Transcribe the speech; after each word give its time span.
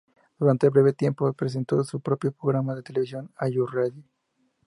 Durante 0.39 0.69
breve 0.69 0.93
tiempo 0.93 1.31
presentó 1.33 1.83
su 1.83 1.99
propio 1.99 2.31
programa 2.31 2.73
de 2.73 2.81
televisión, 2.81 3.29
Ayu 3.37 3.67
ready? 3.67 4.03